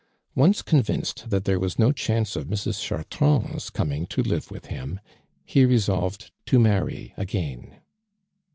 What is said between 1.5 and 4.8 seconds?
was no chance of Mrs. Chartrand's coming to live with